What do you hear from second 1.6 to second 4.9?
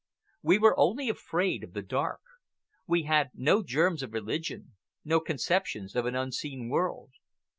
of the dark. We had no germs of religion,